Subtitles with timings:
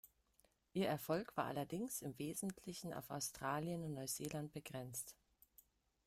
[0.73, 5.15] Ihr Erfolg war allerdings im Wesentlichen auf Australien und Neuseeland begrenzt.